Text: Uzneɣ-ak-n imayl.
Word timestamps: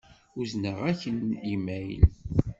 Uzneɣ-ak-n 0.39 1.19
imayl. 1.53 2.01